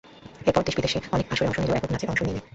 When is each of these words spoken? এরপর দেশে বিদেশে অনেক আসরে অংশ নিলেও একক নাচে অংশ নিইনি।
এরপর 0.41 0.63
দেশে 0.63 0.77
বিদেশে 0.77 0.99
অনেক 1.15 1.27
আসরে 1.33 1.47
অংশ 1.47 1.57
নিলেও 1.59 1.77
একক 1.77 1.89
নাচে 1.91 2.05
অংশ 2.07 2.21
নিইনি। 2.23 2.41